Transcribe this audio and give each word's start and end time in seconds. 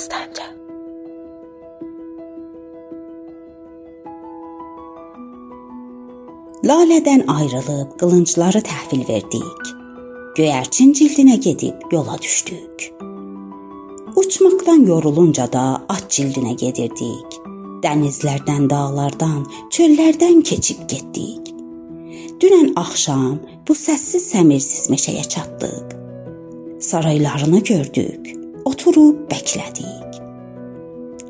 Səstəncə. 0.00 0.46
Lalədən 6.64 7.26
ayrılıb 7.28 7.98
qılıncları 8.00 8.62
təhvil 8.64 9.02
verdik. 9.08 9.68
Göyərçin 10.38 10.94
cildinə 10.96 11.36
gedib 11.44 11.92
yola 11.92 12.16
düşdük. 12.22 12.86
Uçmaqdan 14.16 14.86
yorulunca 14.88 15.50
da 15.52 15.66
at 15.88 16.08
cildinə 16.08 16.56
gedirdik. 16.64 17.38
Dənizlərdən, 17.84 18.70
dağlardan, 18.72 19.44
çöllərdən 19.76 20.40
keçib 20.48 20.84
getdik. 20.88 21.52
Dünən 22.40 22.72
axşam 22.80 23.40
bu 23.68 23.76
səssiz 23.76 24.32
səmirsiz 24.32 24.88
meşəyə 24.92 25.28
çatdıq. 25.28 25.96
Saraylarını 26.80 27.60
gördük. 27.60 28.39
Oturub 28.64 29.24
bəklədik. 29.30 30.20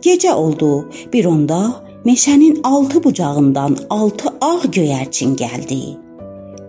Gecə 0.02 0.32
oldu. 0.32 0.88
Bir 1.12 1.24
onda 1.24 1.60
meşənin 2.04 2.60
altı 2.64 3.04
bucağından 3.04 3.76
altı 3.90 4.28
ağ 4.40 4.66
göyərçin 4.76 5.36
gəldi. 5.38 5.82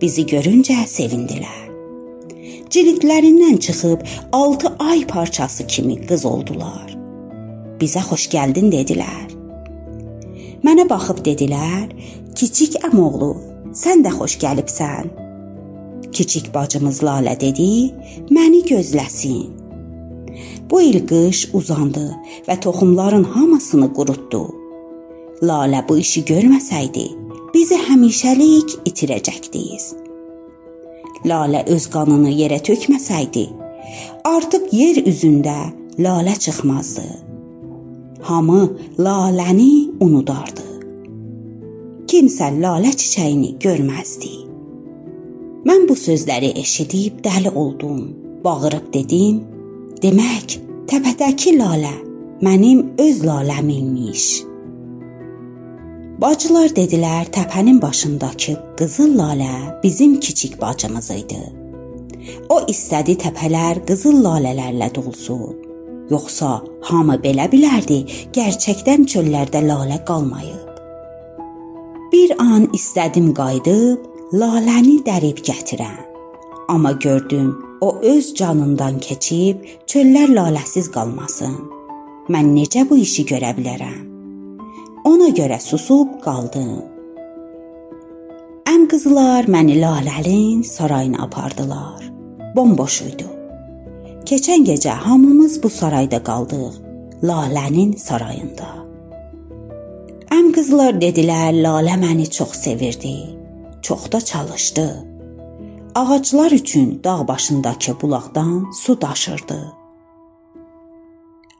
Bizi 0.01 0.25
görüncə 0.25 0.83
sevindilər. 0.87 1.69
Cildlərindən 2.71 3.57
çıxıb 3.59 4.03
6 4.31 4.73
ay 4.79 5.05
parçası 5.07 5.67
kimi 5.67 5.97
qız 6.07 6.25
oldular. 6.25 6.91
Bizə 7.79 8.03
xoş 8.09 8.27
gəldin 8.31 8.69
dedilər. 8.71 9.31
Mənə 10.63 10.85
baxıb 10.89 11.23
dedilər: 11.25 11.89
"Kiçik 12.35 12.77
əmoğlu, 12.87 13.31
sən 13.73 14.05
də 14.05 14.11
xoş 14.19 14.37
gəlibsən." 14.43 15.09
Kiçik 16.11 16.53
bacımız 16.53 17.01
Lalə 17.07 17.39
dedi: 17.39 17.93
"Məni 18.29 18.61
gözləsin." 18.71 19.60
Bu 20.71 20.81
il 20.81 21.01
qış 21.07 21.49
uzandı 21.53 22.05
və 22.47 22.59
toxumların 22.63 23.23
hamısını 23.23 23.93
qurutdu. 23.93 24.43
Lalə 25.43 25.81
bu 25.89 25.97
işi 25.97 26.23
görməsəydi, 26.29 27.07
bizi 27.53 27.79
həmişəlik 27.87 28.77
itirəcəkdik. 28.89 29.87
Lalə 31.27 31.65
öz 31.75 31.87
qanını 31.93 32.31
yerə 32.39 32.61
tökməsəydi, 32.67 33.45
artıq 34.23 34.71
yer 34.71 35.03
üzündə 35.11 35.57
lalə 35.99 36.37
çıxmazdı. 36.39 37.07
Hamı 38.21 38.63
laləni 38.99 39.73
unudardı. 39.99 40.67
Kimsə 42.07 42.51
lalə 42.63 42.95
çiçəyini 42.95 43.57
görməzdi. 43.59 44.33
Mən 45.67 45.87
bu 45.89 45.95
sözləri 45.95 46.55
eşidib 46.63 47.21
dəli 47.25 47.51
oldum. 47.53 48.01
Bağırıb 48.43 48.93
dedim: 48.93 49.43
"Demək, 50.03 50.59
təpədəki 50.91 51.55
lalə 51.55 51.93
mənim 52.43 52.79
öz 52.99 53.23
laləm 53.23 53.69
imiş." 53.79 54.25
Bacılar 56.21 56.69
dedilər, 56.77 57.31
təpənin 57.33 57.79
başındakı 57.81 58.53
qızıl 58.77 59.15
lalə 59.17 59.53
bizim 59.83 60.19
kiçik 60.19 60.61
bacımız 60.61 61.09
idi. 61.11 61.41
O 62.49 62.59
istədi 62.73 63.15
təpələr 63.23 63.81
qızıl 63.87 64.19
lalələrlə 64.25 64.91
dolsun. 64.95 65.55
Yoxsa 66.11 66.51
hamı 66.91 67.17
belə 67.23 67.47
bilərdi, 67.53 68.03
gerçəkdən 68.35 69.07
çöllərdə 69.09 69.63
lalə 69.65 69.97
qalmayıb. 70.05 70.69
Bir 72.13 72.35
an 72.43 72.67
istədim 72.77 73.31
qayıdıb 73.33 74.35
laləni 74.37 74.99
dərib 75.07 75.39
gətirəm. 75.47 76.10
Amma 76.71 76.91
gördüm, 76.91 77.65
o 77.81 77.99
öz 78.01 78.33
canından 78.35 78.99
keçib 79.03 79.65
çöllər 79.91 80.29
laləsiz 80.31 80.85
qalmasın. 80.93 81.57
Mən 82.31 82.53
necə 82.55 82.85
bu 82.89 82.95
işi 82.97 83.25
görə 83.27 83.49
bilərəm? 83.57 84.05
Ona 85.11 85.27
görə 85.35 85.57
susub 85.59 86.13
qaldım. 86.23 86.69
Əm 88.71 88.87
qızlar 88.87 89.51
məni 89.51 89.75
Laləlin 89.83 90.63
sarayına 90.63 91.25
apardılar. 91.27 92.07
Bomboş 92.55 93.01
idi. 93.01 93.27
Keçən 94.23 94.63
gecə 94.71 94.95
hamımız 94.95 95.59
bu 95.63 95.69
sarayda 95.69 96.23
qaldıq. 96.23 96.79
Lalənin 97.27 97.97
sarayında. 97.99 98.71
Əm 100.39 100.53
qızlar 100.55 101.03
dedilər, 101.03 101.51
Lalə 101.67 101.99
məni 102.07 102.31
çox 102.31 102.55
sevirdi. 102.63 103.17
Çox 103.81 104.11
da 104.11 104.21
çalışdı. 104.21 105.10
Ağaclar 105.95 106.51
üçün 106.51 107.01
dağ 107.03 107.27
başındakı 107.27 108.01
bulaqdan 108.01 108.71
su 108.73 109.01
daşırdı. 109.01 109.59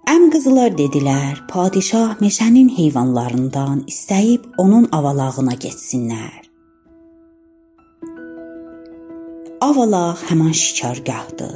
Əm 0.07 0.29
qızlar 0.31 0.71
dedilər, 0.77 1.35
padişah 1.51 2.15
meşənin 2.23 2.69
heyvanlarından 2.77 3.83
istəyib 3.91 4.47
onun 4.57 4.87
avalağına 4.91 5.55
getsinlər. 5.65 6.47
Avalaq 9.61 10.23
həmin 10.29 10.55
şikargahdı. 10.63 11.51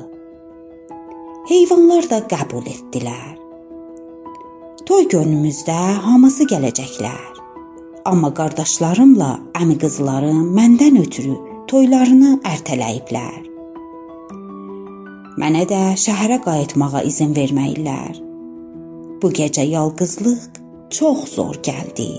Heyvanlar 1.47 2.09
da 2.12 2.19
qəbul 2.34 2.68
etdilər. 2.75 3.36
Toy 4.86 5.07
günümüzdə 5.16 5.80
hamısı 6.09 6.44
gələcəklər. 6.52 7.25
Amma 8.06 8.34
qardaşlarımla 8.34 9.31
əmi 9.63 9.80
qızlarım 9.80 10.47
məndən 10.59 11.03
ötürü 11.07 11.44
toylarını 11.69 12.39
ertələyiblər. 12.45 13.41
Mənə 15.41 15.63
də 15.69 15.81
şəhərə 15.99 16.37
qayıtmağa 16.45 17.01
izin 17.09 17.33
verməyirlər. 17.35 18.21
Bu 19.21 19.31
gecə 19.35 19.65
yalqızlıq 19.67 20.61
çox 20.93 21.25
zor 21.35 21.59
gəldi. 21.65 22.11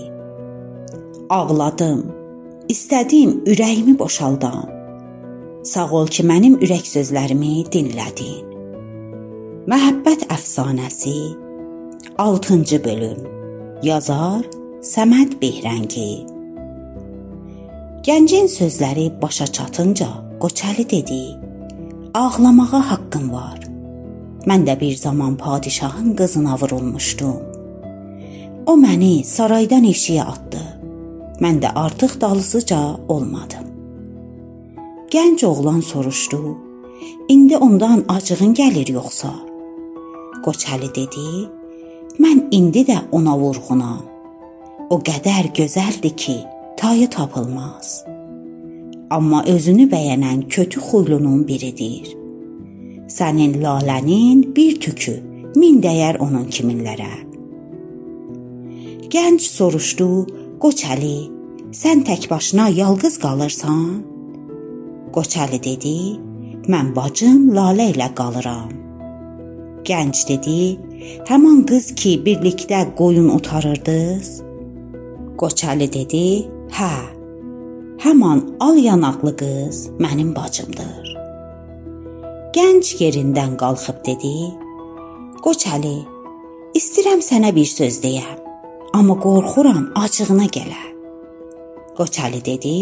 Ağladım. 1.29 2.03
İstədim 2.69 3.43
ürəyimi 3.47 3.97
boşaldam. 3.99 4.67
Sağ 5.63 5.89
ol 5.91 6.07
ki, 6.11 6.23
mənim 6.27 6.59
ürək 6.63 6.85
sözlərimi 6.87 7.65
dinlədin. 7.71 8.45
Məhəbbət 9.71 10.27
əfsanəsi 10.31 11.17
6-cı 12.19 12.83
bölüm. 12.83 13.19
Yazar 13.83 14.43
Səməd 14.83 15.39
Behrəngi. 15.41 16.36
Gəncin 18.07 18.45
sözləri 18.47 19.09
başa 19.21 19.45
çatınca 19.47 20.07
Qoçəli 20.39 20.83
dedi: 20.91 21.21
"Ağlamağa 22.13 22.79
haqqın 22.91 23.25
var. 23.33 23.59
Mən 24.49 24.61
də 24.67 24.79
bir 24.79 24.95
zaman 24.95 25.35
padişahın 25.35 26.15
qızına 26.15 26.55
vurulmuşdum. 26.61 27.35
O 28.65 28.73
məni 28.85 29.23
saraydan 29.23 29.83
eşiyə 29.83 30.23
atdı. 30.23 30.63
Mən 31.43 31.61
də 31.63 31.73
artıq 31.83 32.21
dalısıca 32.21 32.81
olmadım. 33.07 33.67
Gənc 35.11 35.45
oğlan 35.45 35.81
soruşdu: 35.81 36.57
"İndi 37.29 37.57
ondan 37.57 38.05
acığın 38.07 38.53
gəlir 38.53 38.91
yoxsa?" 38.91 39.33
Qoçəli 40.45 40.89
dedi: 40.95 41.27
"Mən 42.23 42.39
indi 42.51 42.81
də 42.91 42.97
ona 43.11 43.37
vurğunam. 43.37 44.03
O 44.89 44.95
qədər 45.09 45.43
gözəldir 45.59 46.15
ki, 46.15 46.37
tayı 46.77 47.09
tapılmaz." 47.09 48.03
Amma 49.09 49.43
özünü 49.47 49.85
bəyənən 49.91 50.47
kötü 50.47 50.79
xuylunun 50.79 51.47
biridir. 51.47 52.07
Sənin 53.07 53.53
lalənin 53.63 54.55
bir 54.55 54.79
tükü 54.83 55.15
min 55.55 55.79
dəyər 55.83 56.19
onun 56.25 56.47
kiminlərə. 56.55 57.13
Gənc 59.13 59.41
soruşdu: 59.57 60.09
"Qoçəli, 60.63 61.19
sən 61.81 62.03
tək 62.07 62.29
başına 62.29 62.67
yalqız 62.81 63.15
qalırsan?" 63.23 63.87
Qoçəli 65.15 65.59
dedi: 65.69 65.97
"Mən 66.71 66.87
bacım 66.97 67.39
Lalə 67.57 67.87
ilə 67.93 68.09
qalıram." 68.19 68.71
Gənc 69.89 70.17
dedi: 70.31 70.59
"Həmin 71.29 71.63
qız 71.69 71.85
ki, 71.99 72.11
birlikdə 72.25 72.81
qoyun 72.99 73.29
otarırdınız?" 73.37 74.29
Qoçəli 75.41 75.87
dedi: 75.99 76.56
"Hə. 76.71 76.93
Həmin 78.03 78.39
al 78.59 78.75
yanaqlı 78.77 79.35
qız 79.41 79.77
mənim 80.03 80.35
bacımdır." 80.35 81.07
Gənc 82.55 82.87
yerindən 83.01 83.53
qalxıb 83.61 83.97
dedi: 84.05 84.35
"Qoçəli, 85.45 85.97
istəyirəm 86.79 87.21
sənə 87.29 87.51
bir 87.57 87.69
söz 87.79 87.99
deyəm, 88.05 88.37
amma 88.97 89.15
qorxuram 89.25 89.83
acığına 90.03 90.47
gələ." 90.57 90.85
Qoçəli 91.97 92.39
dedi: 92.45 92.75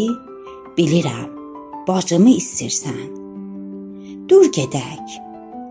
"Bilirəm, 0.77 1.29
bacımı 1.87 2.31
istəyirsən. 2.41 3.09
Dur 4.29 4.45
gedək. 4.57 5.05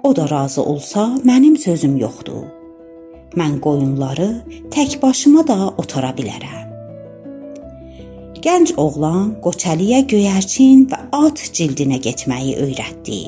O 0.02 0.16
da 0.16 0.24
razı 0.30 0.62
olsa, 0.62 1.02
mənim 1.30 1.56
sözüm 1.56 1.96
yoxdur. 1.96 2.44
Mən 3.40 3.60
qoyunları 3.60 4.30
tək 4.74 5.02
başıma 5.02 5.46
da 5.46 5.58
otara 5.82 6.10
bilərəm." 6.18 6.63
Gənc 8.44 8.74
oğlan 8.76 9.30
Qoçəliyə 9.40 10.02
göyərçin 10.04 10.82
və 10.90 10.98
at 11.16 11.40
cildinə 11.56 11.96
getməyi 12.04 12.58
öyrətdi. 12.60 13.20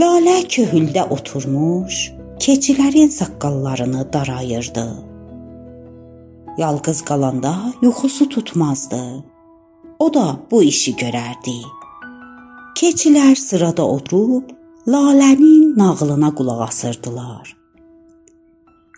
Lalə 0.00 0.36
köhüldə 0.54 1.02
oturmuş, 1.12 1.98
keçilərin 2.40 3.10
saqqallarını 3.12 4.06
darayırdı. 4.14 4.86
Yalqız 6.58 7.02
qalanda 7.10 7.52
yuxusu 7.82 8.28
tutmazdı. 8.28 9.02
O 9.98 10.06
da 10.14 10.24
bu 10.50 10.62
işi 10.62 10.94
görərdi. 10.96 11.58
Keçilər 12.80 13.36
sırada 13.36 13.84
oturub 13.84 14.48
Lalənin 14.88 15.76
nağılına 15.76 16.30
qulaq 16.34 16.62
asırdılar. 16.68 17.52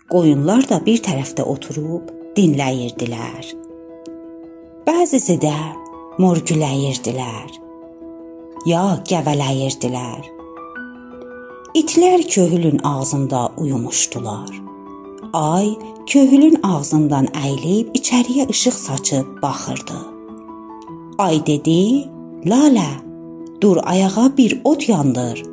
Qoyunlar 0.07 0.69
da 0.69 0.79
bir 0.85 1.03
tərəfdə 1.03 1.43
oturub 1.43 2.07
dinləyirdilər. 2.37 3.62
Bəzisi 4.83 5.37
də 5.39 5.53
morgüləyirdilər. 6.19 7.51
Ya 8.67 8.81
gəvələyirdilər. 9.07 10.25
İtlər 11.79 12.23
köhülün 12.27 12.81
ağzında 12.83 13.45
uyumuşdular. 13.57 14.49
Ay 15.33 15.69
köhülün 16.11 16.57
ağzından 16.67 17.29
əyilib 17.31 17.95
içəriyə 17.95 18.49
işıq 18.51 18.75
saçıb 18.79 19.29
baxırdı. 19.41 19.99
Ay 21.17 21.39
dedi: 21.47 22.03
"Lalə, 22.45 22.89
dur 23.61 23.77
ayağa 23.83 24.37
bir 24.37 24.61
od 24.63 24.83
yandır." 24.87 25.43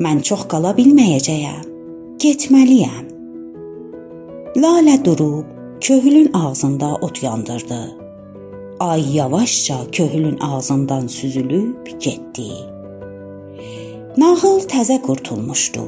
Mən 0.00 0.20
çox 0.22 0.44
qala 0.52 0.74
bilməyəcəyəm. 0.80 1.64
Getməliyəm. 2.24 3.06
Lalə 4.56 5.04
durub 5.04 5.46
köhülün 5.80 6.30
ağzında 6.32 6.94
ot 6.94 7.22
yandırdı. 7.22 8.07
Ay 8.80 9.16
yavaşca 9.16 9.90
köhülün 9.92 10.38
ağzından 10.38 11.06
süzülüb 11.06 11.86
getdi. 11.86 12.50
Nağıl 14.16 14.60
təzə 14.70 15.00
qurtulmuşdu. 15.02 15.82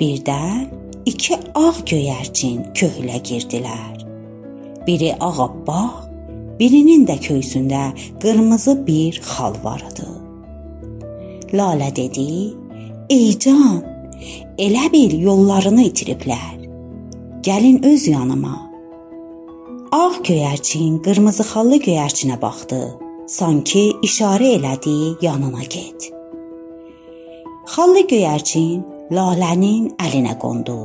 Birdən 0.00 0.68
iki 1.06 1.38
ağ 1.54 1.72
göyərçin 1.88 2.74
köhülə 2.76 3.22
girdilər. 3.24 4.04
Biri 4.86 5.14
ağappaq, 5.20 6.12
birinin 6.60 7.06
də 7.08 7.16
köysündə 7.24 7.82
qırmızı 8.20 8.86
bir 8.86 9.20
xal 9.24 9.56
var 9.64 9.84
idi. 9.92 10.08
Lalə 11.56 11.96
dedi: 11.96 12.54
Ey 13.10 13.38
can, 13.38 13.80
elə 14.58 14.92
bil 14.92 15.20
yollarını 15.22 15.88
itiriblər. 15.88 16.58
Gəlin 17.42 17.80
öz 17.84 18.08
yanıma. 18.08 18.69
Ağ 19.90 20.20
göyərçin 20.22 21.00
qırmızı 21.02 21.42
xallı 21.48 21.80
göyərçinə 21.82 22.36
baxdı. 22.42 22.78
Sanki 23.26 23.80
işarə 24.06 24.52
elədi, 24.58 25.16
yanına 25.24 25.64
get. 25.72 26.06
Xallı 27.72 28.04
göyərçin 28.12 28.84
Lalənin 29.10 29.88
əlinə 29.98 30.36
qondu. 30.38 30.78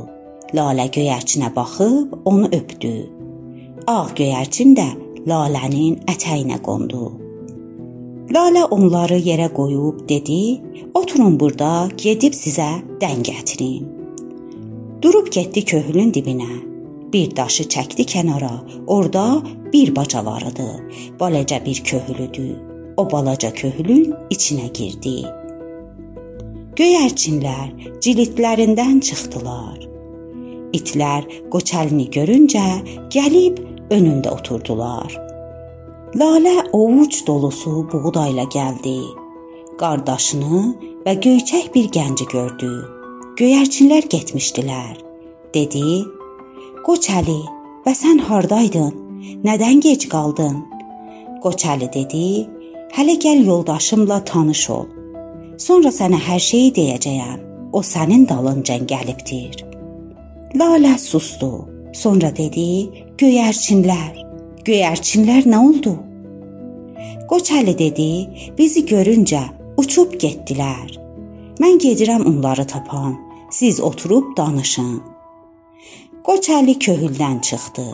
Lalə 0.58 0.88
göyərçinə 0.98 1.52
baxıb 1.54 2.18
onu 2.24 2.50
öpdü. 2.58 2.94
Ağ 3.86 4.10
göyərçin 4.18 4.74
də 4.74 4.90
Lalənin 5.30 6.02
ətəyinə 6.10 6.58
qondu. 6.66 7.06
Lalə 8.34 8.66
onları 8.74 9.22
yerə 9.22 9.52
qoyub 9.54 10.02
dedi: 10.08 10.60
"Oturun 10.94 11.38
burada, 11.40 11.88
gedib 11.96 12.34
sizə 12.34 12.72
dən 12.98 13.22
gətirim." 13.22 13.86
Durub 15.02 15.30
getdi 15.30 15.64
köhülün 15.64 16.10
dibinə. 16.10 16.75
Bir 17.12 17.36
daşı 17.36 17.64
çəkdi 17.64 18.04
kənara. 18.12 18.54
Orda 18.86 19.42
bir 19.72 19.96
baca 19.96 20.24
var 20.24 20.42
idi. 20.42 20.70
Balaca 21.20 21.64
bir 21.64 21.84
köhülüdür. 21.84 22.56
O 22.96 23.10
balaca 23.12 23.52
köhülün 23.52 24.14
içinə 24.30 24.72
girdi. 24.72 25.16
Göyərçinlər 26.76 28.00
cilitlərindən 28.04 29.00
çıxdılar. 29.00 29.78
İtlər 30.76 31.28
qoçalini 31.52 32.08
görüncə 32.12 32.66
gəlib 33.12 33.62
önündə 33.90 34.32
oturdular. 34.32 35.14
Lalə 36.16 36.56
ovuc 36.72 37.22
dolusu 37.26 37.86
buğdayla 37.92 38.44
gəldi. 38.52 38.98
Qardaşını 39.80 40.60
və 41.06 41.16
göyçək 41.24 41.72
bir 41.74 41.88
gənci 41.96 42.28
gördü. 42.32 42.70
Göyərçinlər 43.40 44.08
getmişdilər. 44.12 44.94
Dedi: 45.54 45.84
"Qoç 46.86 47.08
Əli, 47.18 47.40
və 47.84 47.92
sən 48.02 48.20
hardaydın? 48.28 48.92
Nədən 49.46 49.80
gec 49.86 50.08
qaldın?" 50.12 50.56
Qoç 51.42 51.64
Əli 51.72 51.88
dedi: 51.96 52.46
"Hələ 52.96 53.14
gəl 53.24 53.40
yoldaşımla 53.46 54.18
tanış 54.24 54.70
ol. 54.70 54.86
Sonra 55.66 55.90
sənə 55.98 56.20
hər 56.28 56.42
şeyi 56.50 56.70
deyəcəyəm. 56.78 57.40
O 57.72 57.80
sənin 57.92 58.28
dalınca 58.28 58.76
gəlibdir." 58.92 59.64
Lalə 60.54 60.94
susdu. 60.98 61.52
Sonra 61.92 62.30
dedi: 62.36 62.68
"Göyərçinlər, 63.18 64.12
göyərçinlər 64.68 65.42
nə 65.52 65.58
oldu?" 65.68 65.96
Qoçəli 67.30 67.74
dedi, 67.78 68.10
bizi 68.58 68.84
görüncə 68.86 69.42
uçub 69.76 70.14
getdilər. 70.22 70.94
Mən 71.58 71.78
gedirəm 71.82 72.22
onları 72.30 72.66
tapam. 72.66 73.16
Siz 73.50 73.80
oturub 73.80 74.36
danışın. 74.36 75.15
Qoçəli 76.26 76.74
köhüldən 76.84 77.36
çıxdı. 77.46 77.86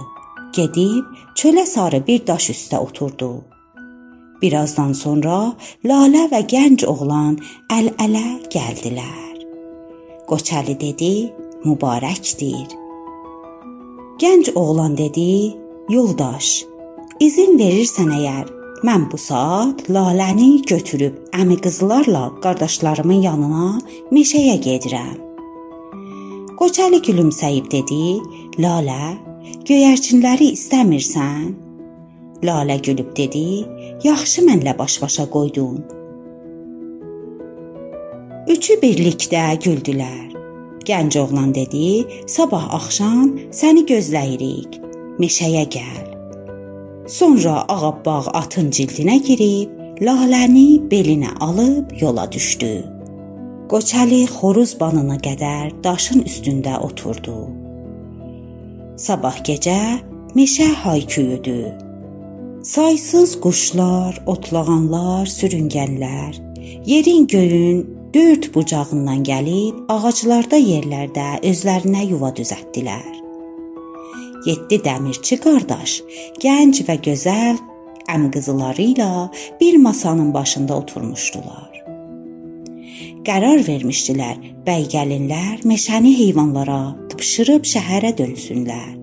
Gedib 0.57 1.05
çölə 1.39 1.67
sarı 1.67 1.99
bir 2.07 2.27
daş 2.27 2.51
üstə 2.55 2.79
oturdu. 2.79 3.31
Birazdan 4.43 4.93
sonra 4.97 5.53
Lalə 5.85 6.23
və 6.33 6.41
gənc 6.53 6.87
oğlan 6.93 7.37
əl-ələ 7.77 8.25
gəldilər. 8.55 9.37
Qoçəli 10.31 10.75
dedi: 10.81 11.33
"Mübarəkdir." 11.65 12.69
Gənc 14.23 14.53
oğlan 14.55 14.97
dedi: 14.97 15.55
"Yoldaş, 15.89 16.65
izin 17.21 17.59
verirsən 17.59 18.11
əgər 18.19 18.47
Mən 18.83 19.05
bu 19.13 19.19
saat 19.19 19.85
Laləni 19.95 20.65
götürüb 20.67 21.15
əmi 21.41 21.57
qızlarla 21.65 22.23
qardaşlarımın 22.43 23.21
yanına 23.29 23.69
meşəyə 24.11 24.57
gedirəm. 24.65 25.32
Qoçəli 26.63 27.01
gülümsəyib 27.03 27.65
dedi: 27.73 28.21
"Lalə, 28.63 29.07
göyərçinləri 29.67 30.53
istəmirsən?" 30.57 31.49
Lalə 32.47 32.77
gülüb 32.87 33.09
dedi: 33.19 33.67
"Yaxşı 34.05 34.45
mənlə 34.47 34.77
baş-başa 34.79 35.25
qoydun." 35.35 35.81
Üçü 38.55 38.79
birlikdə 38.85 39.43
güldülər. 39.65 40.31
Gənc 40.87 41.19
oğlan 41.25 41.51
dedi: 41.59 42.07
"Sabah 42.37 42.71
axşam 42.79 43.29
səni 43.61 43.83
gözləyirik. 43.93 44.71
Meşəyə 45.19 45.67
gəl." 45.77 46.07
Sonra 47.19 47.57
ağappaq 47.75 48.27
atın 48.43 48.71
cildinə 48.77 49.19
girib, 49.29 49.69
laləni 50.07 50.69
belinə 50.91 51.33
alıb 51.41 51.87
yola 52.03 52.33
düşdü. 52.33 53.02
Qoçəli 53.73 54.27
xoruz 54.29 54.75
banına 54.77 55.15
qədər 55.25 55.71
daşın 55.85 56.27
üstündə 56.29 56.75
oturdu. 56.85 57.37
Sabah 59.01 59.39
gecə 59.47 59.79
meşə 60.37 60.67
hayküyüdü. 60.83 61.71
Saysız 62.69 63.33
quşlar, 63.41 64.21
otlağanlar, 64.27 65.25
sürüngənlər 65.39 66.37
yerin 66.85 67.25
göyün 67.27 67.81
dörd 68.15 68.53
bucağından 68.55 69.25
gəlib 69.25 69.81
ağaclarda 69.89 70.61
yerlərdə 70.61 71.41
özlərinə 71.41 72.05
yuva 72.13 72.35
düzəltdilər. 72.37 73.11
7 74.53 74.83
dəmirçi 74.85 75.41
qardaş 75.41 76.03
gənc 76.45 76.85
və 76.91 77.01
gözəl 77.09 77.57
əm 78.13 78.29
qızları 78.37 78.91
ilə 78.93 79.13
bir 79.61 79.81
masanın 79.81 80.35
başında 80.35 80.77
oturmuşdular. 80.77 81.82
Qərar 83.23 83.61
vermişdilər, 83.63 84.39
bəy 84.67 84.89
gəlinlər 84.91 85.61
meşəni 85.71 86.11
heyvanlara 86.19 86.79
tıpşırıb 87.13 87.67
şəhərə 87.71 88.09
dönsünlər. 88.19 88.97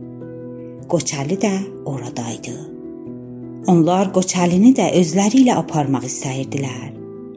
Qoçəli 0.91 1.37
də 1.39 1.51
oradaydı. 1.87 2.55
Onlar 3.71 4.09
Qoçəlini 4.17 4.73
də 4.75 4.89
özləri 4.99 5.45
ilə 5.45 5.55
aparmaq 5.61 6.03
istəyirdilər. 6.09 6.89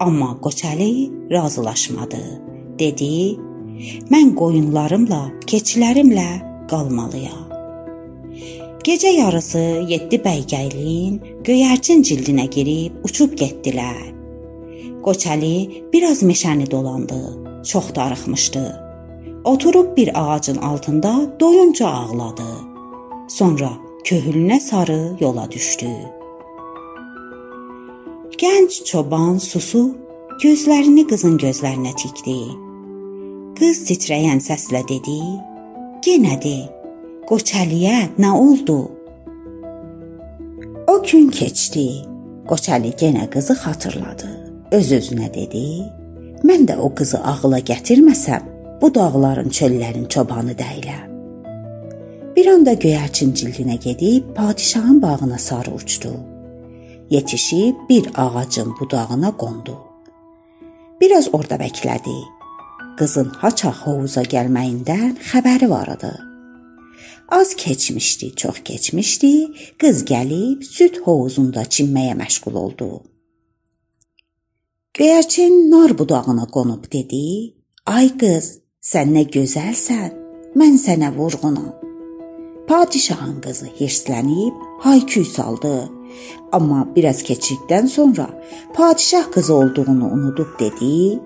Amma 0.03 0.33
Qoçəli 0.43 0.91
razılaşmadı. 1.31 2.23
Dedi: 2.83 3.39
"Mən 4.11 4.35
qoyunlarımla, 4.41 5.23
keçilərimlə 5.47 6.31
qalmalıyam." 6.71 7.47
Gecə 8.83 9.13
yarısı 9.23 9.63
7 9.93 10.19
bəygəylin 10.27 11.15
göyərçin 11.47 12.03
cildinə 12.03 12.49
girib 12.51 13.07
uçub 13.07 13.39
getdilər. 13.39 14.22
Qoçəli 15.03 15.83
biraz 15.93 16.23
meşəni 16.23 16.71
dolandı. 16.71 17.21
Çox 17.65 17.95
darıxmışdı. 17.95 18.83
Oturub 19.45 19.97
bir 19.97 20.11
ağacın 20.15 20.57
altında 20.57 21.37
doyunca 21.41 21.89
ağladı. 21.89 22.53
Sonra 23.29 23.71
köhülünə 24.05 24.61
sarı 24.61 25.17
yola 25.21 25.51
düşdü. 25.51 25.91
Gənc 28.43 28.85
çoban 28.85 29.39
susub 29.39 29.95
gözlərini 30.43 31.07
qızın 31.11 31.37
gözlərinə 31.39 31.95
tikdi. 31.95 32.39
Qız 33.59 33.83
titrəyən 33.89 34.41
səslə 34.43 34.83
dedi: 34.89 35.19
"Yenə 36.07 36.39
de. 36.43 36.59
Qoçəliyə 37.31 37.99
nə 38.19 38.31
oldu?" 38.31 38.91
O 40.87 41.03
gün 41.03 41.31
keçdi. 41.31 41.89
Qoçəli 42.51 42.91
yenə 43.03 43.31
qızı 43.31 43.55
xatırladı. 43.55 44.52
Öz-özünə 44.73 45.29
dedi: 45.35 45.65
"Mən 46.49 46.63
də 46.69 46.77
o 46.77 46.95
qızı 46.95 47.19
ağla 47.33 47.59
gətirməsəm, 47.71 48.43
bu 48.81 48.95
dağların, 48.95 49.51
çöllərin 49.59 50.09
çobanı 50.09 50.55
deyiləm." 50.65 51.09
Bir 52.37 52.47
anda 52.47 52.73
göyərçin 52.73 53.35
cildinə 53.39 53.77
gedib 53.85 54.35
padşahın 54.37 55.03
bağına 55.03 55.39
sarı 55.39 55.75
uçdu. 55.75 56.13
Yetişib 57.11 57.75
bir 57.89 58.05
ağacın 58.15 58.75
budağına 58.81 59.37
qondu. 59.37 59.77
Biraz 61.01 61.29
orada 61.33 61.57
bəklədi. 61.65 62.19
Qızın 62.99 63.29
haça 63.45 63.73
hovuza 63.73 64.23
gəlməyindən 64.23 65.15
xəbəri 65.31 65.69
var 65.71 65.89
idi. 65.97 66.13
Az 67.29 67.57
keçmişdi, 67.57 68.35
çox 68.37 68.57
keçmişdi, 68.65 69.33
qız 69.79 70.05
gəlib 70.05 70.63
süd 70.65 71.01
hovuzunda 71.05 71.63
çimməyə 71.63 72.15
məşğul 72.23 72.55
oldu. 72.55 73.12
Göyərçin 74.99 75.71
nar 75.71 75.99
budağına 75.99 76.47
qonub 76.55 76.85
dedi: 76.93 77.55
"Ay 77.87 78.09
qız, 78.21 78.47
sən 78.91 79.15
nə 79.17 79.23
gözəlsən. 79.37 80.11
Mən 80.61 80.75
sənə 80.85 81.09
vurğunam." 81.17 81.73
Padişahın 82.69 83.41
qızı 83.41 83.69
hirslənib 83.79 84.55
hayküy 84.85 85.25
saldı. 85.25 85.91
Amma 86.53 86.89
biraz 86.97 87.23
keçdikdən 87.29 87.89
sonra 87.89 88.27
padişah 88.75 89.33
qızı 89.33 89.55
olduğunu 89.55 90.07
unudub 90.15 90.51
dedi: 90.61 91.21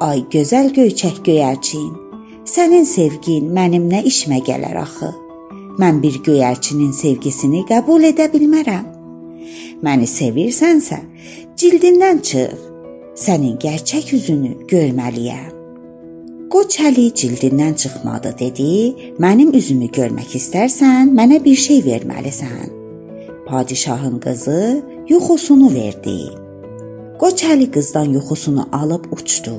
Ay 0.00 0.18
gözəl 0.34 0.72
göyçək 0.78 1.16
göyərçin, 1.28 1.92
sənin 2.44 2.84
sevgin 2.84 3.50
mənim 3.58 3.90
nə 3.92 4.00
işmə 4.12 4.38
gələr 4.48 4.78
axı? 4.84 5.10
Mən 5.80 6.00
bir 6.02 6.16
göyərçinin 6.28 6.92
sevgisini 6.92 7.60
qəbul 7.72 8.08
edə 8.12 8.32
bilmərəm. 8.32 8.86
Məni 9.84 10.08
sevirsənsə, 10.08 10.98
cildindən 11.60 12.24
çıx. 12.30 12.65
Sənin 13.16 13.54
gerçək 13.56 14.10
üzünü 14.12 14.50
görməliyəm. 14.68 15.52
Qoçəli 16.52 17.06
cildindən 17.16 17.72
çıxmadı 17.80 18.34
dedi. 18.38 18.72
Mənim 19.24 19.54
üzümü 19.56 19.88
görmək 19.96 20.34
istərsən, 20.36 21.14
mənə 21.16 21.38
bir 21.44 21.56
şey 21.56 21.80
verməlisən. 21.86 22.68
Padişahın 23.46 24.18
qızı 24.20 24.60
yuxusunu 25.08 25.72
verdi. 25.74 26.18
Qoçəli 27.22 27.70
qızdan 27.72 28.12
yuxusunu 28.18 28.68
alıb 28.82 29.08
uçdu. 29.16 29.56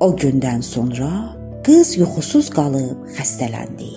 O 0.00 0.08
gündən 0.16 0.62
sonra 0.62 1.36
qız 1.66 1.98
yuxusuz 2.00 2.48
qalıb 2.56 3.04
xəstələndi. 3.18 3.92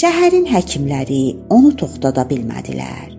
Şəhərin 0.00 0.44
həkimləri 0.52 1.24
onu 1.48 1.72
toxtada 1.80 2.28
bilmədilər. 2.28 3.13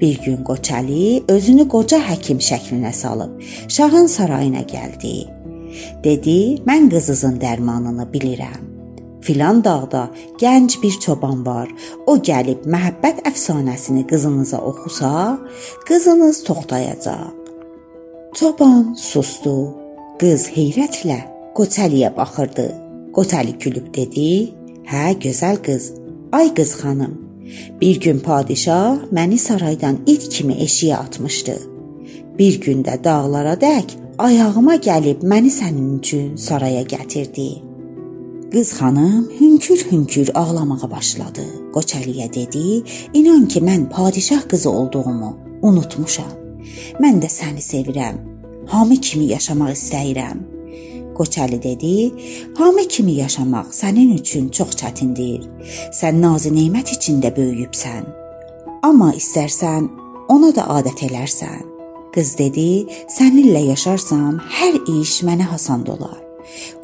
Bir 0.00 0.20
gün 0.24 0.36
Qoçəli 0.48 1.22
özünü 1.28 1.66
qoca 1.68 1.98
həkim 2.00 2.38
şəklinə 2.40 2.92
salıb 2.92 3.42
şahın 3.68 4.06
sarayına 4.06 4.62
gəldi. 4.74 5.14
Dedi: 6.04 6.38
"Mən 6.68 6.88
qızınızın 6.92 7.36
dərmanını 7.44 8.06
bilirəm. 8.12 8.62
Filan 9.20 9.64
dağda 9.64 10.10
gənc 10.42 10.82
bir 10.82 10.94
çoban 11.04 11.46
var. 11.46 11.68
O 12.06 12.16
gəlib 12.16 12.64
məhəbbət 12.74 13.18
əfsanəsini 13.30 14.06
qızınıza 14.10 14.58
oxusa, 14.70 15.38
qızınız 15.88 16.44
toxtayacaq." 16.44 17.32
Çoban 18.34 18.94
susdu. 19.10 19.56
Qız 20.20 20.42
heyrətlə 20.56 21.20
Qoçəliyə 21.56 22.16
baxırdı. 22.16 22.68
Qoçəli 23.16 23.52
gülüb 23.62 23.94
dedi: 23.94 24.54
"Hə, 24.90 25.04
gözəl 25.24 25.56
qız. 25.66 25.92
Ay 26.32 26.54
qız 26.54 26.72
xanım, 26.80 27.29
bir 27.80 28.00
gün 28.00 28.18
padişah 28.18 28.96
məni 29.12 29.38
saraydan 29.38 29.96
it 30.06 30.28
kimi 30.28 30.54
eşiyə 30.54 30.94
atmışdı. 30.94 31.56
Bir 32.38 32.60
gündə 32.60 33.04
dağlara 33.04 33.54
dək 33.54 33.96
ayağıma 34.18 34.74
gəlib 34.76 35.22
məni 35.32 35.50
sənin 35.60 35.98
üçün 35.98 36.36
saraya 36.36 36.82
gətirdi." 36.82 37.50
Qız 38.52 38.68
xanım 38.78 39.30
hünkür-hünkür 39.40 40.28
ağlamağa 40.34 40.90
başladı. 40.90 41.44
Qoçəliyə 41.74 42.28
dedi: 42.34 42.82
"İnan 43.14 43.48
ki, 43.48 43.60
mən 43.60 43.88
padişah 43.88 44.48
qızı 44.48 44.70
olduğumu 44.70 45.38
unutmuşam. 45.62 46.34
Mən 47.02 47.16
də 47.22 47.28
səni 47.38 47.62
sevirəm 47.72 48.16
hamı 48.70 48.96
kimi 48.96 49.24
yaşamaq 49.24 49.72
istəyirəm. 49.78 50.38
Qoçəli 51.20 51.62
dedi: 51.62 51.94
"Hamı 52.58 52.84
kimi 52.88 53.12
yaşamaq 53.12 53.66
sənin 53.80 54.10
üçün 54.20 54.48
çox 54.48 54.70
çətindir. 54.80 55.40
Sən 56.00 56.14
naz-nemət 56.24 56.94
içində 56.96 57.28
böyüyübsən. 57.38 58.04
Amma 58.88 59.10
istərsən, 59.20 59.82
ona 60.34 60.50
da 60.56 60.64
adət 60.78 61.04
elərsən." 61.08 61.62
Qız 62.14 62.28
dedi: 62.38 62.86
"Səninlə 63.16 63.62
yaşarsam, 63.72 64.40
hər 64.58 64.74
iş 65.00 65.12
mənə 65.28 65.46
asan 65.56 65.84
olar. 65.94 66.20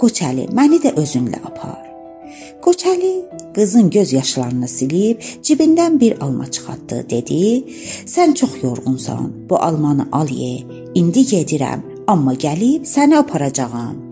Qoçəli, 0.00 0.44
məni 0.58 0.78
də 0.84 0.90
özünlə 1.02 1.40
apar." 1.48 1.82
Qoçəli 2.64 3.14
qızın 3.54 3.90
göz 3.90 4.12
yaşlarını 4.12 4.68
silib 4.68 5.16
cibindən 5.46 6.00
bir 6.00 6.20
alma 6.24 6.50
çıxartdı, 6.50 7.10
dedi: 7.10 7.64
"Sən 8.14 8.34
çox 8.34 8.52
yorğunsan. 8.62 9.32
Bu 9.48 9.56
almanı 9.56 10.08
al 10.12 10.28
ye. 10.28 10.56
İndi 10.94 11.22
gedirəm, 11.34 11.80
amma 12.06 12.34
gəlib 12.34 12.82
səni 12.94 13.16
aparacağam." 13.16 14.05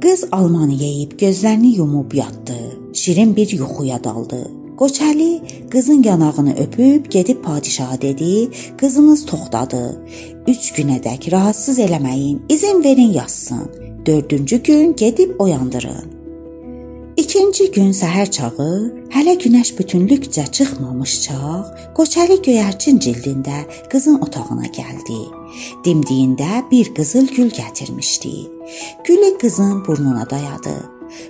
Qız 0.00 0.24
almanı 0.32 0.72
yeyib 0.72 1.12
gözlərini 1.12 1.76
yumub 1.76 2.12
yatdı. 2.12 2.56
Şirin 2.92 3.36
bir 3.36 3.50
yuxuya 3.52 4.04
daldı. 4.04 4.50
Qoçəli 4.76 5.40
qızın 5.70 6.02
yanağını 6.02 6.54
öpüb 6.54 7.06
gedib 7.10 7.44
padişaha 7.44 8.00
dedi: 8.02 8.50
"Qızınız 8.78 9.26
toxtadı. 9.26 10.02
3 10.46 10.72
günədək 10.76 11.30
rahatsız 11.32 11.78
eləməyin, 11.78 12.38
izin 12.48 12.84
verin 12.84 13.12
yatsın. 13.12 13.70
4-cü 14.06 14.62
gün 14.62 14.96
gedib 14.96 15.40
oyandırın." 15.40 16.16
İkinci 17.16 17.70
gün 17.72 17.92
səhər 17.96 18.28
çağı, 18.30 18.72
hələ 19.14 19.34
günəş 19.44 19.70
bütünlükcə 19.78 20.44
çıxmamış 20.56 21.12
çağ, 21.24 21.52
Qoçəli 21.96 22.36
göyərçin 22.46 23.00
cildində 23.00 23.62
qızın 23.92 24.20
otağına 24.20 24.68
gəldi. 24.78 25.20
Dimdiyində 25.84 26.70
bir 26.70 26.94
qızıl 26.94 27.26
gül 27.36 27.48
gətirmişdi. 27.60 28.34
Gülü 29.06 29.38
qızın 29.38 29.86
burnuna 29.86 30.30
dayadı. 30.30 30.74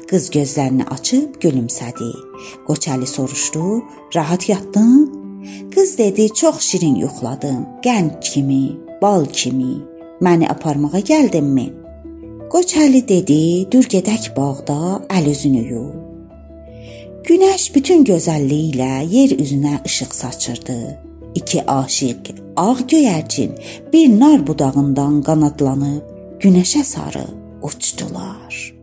Qız 0.09 0.31
gözlərini 0.31 0.85
açıb 0.95 1.35
gülümsədi. 1.43 2.13
Qoçəli 2.69 3.07
soruşdu: 3.07 3.83
"Rahat 4.15 4.49
yatdın?" 4.49 5.13
Qız 5.75 5.99
dedi: 5.99 6.29
"Çox 6.35 6.61
şirin 6.61 6.95
yuxladım. 6.95 7.67
Qənd 7.85 8.21
kimi, 8.21 8.65
bal 9.03 9.27
kimi. 9.33 9.75
Məni 10.21 10.49
aparmağa 10.49 11.01
gəldinmi?" 11.13 11.69
Qoçəli 12.53 13.09
dedi, 13.09 13.71
dur 13.73 13.85
gedək 13.95 14.33
bağda 14.37 14.81
əl 15.17 15.31
üzünü 15.35 15.69
yu. 15.73 15.87
Günəş 17.29 17.75
bütün 17.75 18.05
gözəlliyi 18.05 18.73
ilə 18.73 18.93
yer 19.17 19.31
üzünə 19.45 19.85
işıq 19.85 20.13
saçırdı. 20.15 20.81
İki 21.35 21.71
aşiq, 21.71 22.23
ağ 22.57 22.79
göyərçin 22.91 23.51
bir 23.93 24.21
nar 24.21 24.47
budağından 24.47 25.23
qanadlanıb 25.23 26.03
günəşə 26.41 26.85
sarı 26.85 27.46
uçtular.'' 27.63 28.76